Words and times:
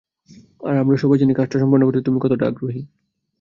আর 0.61 0.75
আমরা 0.77 0.95
সবাই 0.97 1.19
জানি 1.21 1.33
কাজটা 1.33 1.57
সম্পন্ন 1.59 1.83
করতে 1.85 2.01
তুমি 2.01 2.19
কতটা 2.21 2.45
আগ্রহী। 2.47 2.81